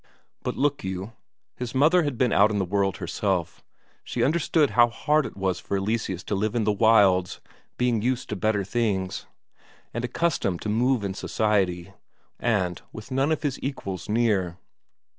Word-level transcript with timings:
For 0.41 0.51
look 0.53 0.83
you, 0.83 1.13
his 1.55 1.75
mother 1.75 2.01
had 2.01 2.17
been 2.17 2.33
out 2.33 2.49
in 2.49 2.57
the 2.57 2.65
world 2.65 2.97
herself; 2.97 3.63
she 4.03 4.23
understood 4.23 4.71
how 4.71 4.89
hard 4.89 5.27
it 5.27 5.37
was 5.37 5.59
for 5.59 5.77
Eleseus 5.77 6.23
to 6.23 6.33
live 6.33 6.55
in 6.55 6.63
the 6.63 6.71
wilds, 6.71 7.39
being 7.77 8.01
used 8.01 8.27
to 8.29 8.35
better 8.35 8.63
things, 8.63 9.27
and 9.93 10.03
accustomed 10.03 10.59
to 10.63 10.69
move 10.69 11.03
in 11.03 11.13
society, 11.13 11.93
and 12.39 12.81
with 12.91 13.11
none 13.11 13.31
of 13.31 13.43
his 13.43 13.59
equals 13.61 14.09
near. 14.09 14.57